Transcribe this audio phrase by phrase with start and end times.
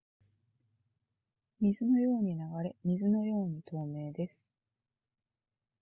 [1.59, 4.49] 水のように流れ水のように透明です